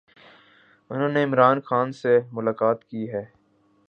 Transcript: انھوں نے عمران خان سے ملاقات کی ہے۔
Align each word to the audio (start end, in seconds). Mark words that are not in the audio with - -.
انھوں 0.89 1.09
نے 1.09 1.23
عمران 1.23 1.61
خان 1.61 1.91
سے 1.91 2.19
ملاقات 2.31 2.83
کی 2.85 3.11
ہے۔ 3.13 3.23